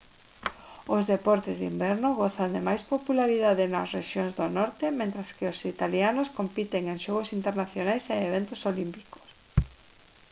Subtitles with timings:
[0.95, 5.59] os deportes de inverno gozan de máis popularidade nas rexións do norte mentres que os
[5.73, 9.27] italianos compiten en xogos internacionais e eventos olímpicos